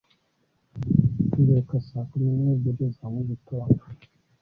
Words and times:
mbyuka 1.39 1.75
saa 1.87 2.07
kumi 2.09 2.29
n'ebyiri 2.41 2.85
za 2.97 3.05
mugitondo 3.13 3.81